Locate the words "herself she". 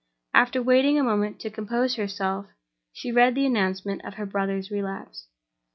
1.93-3.11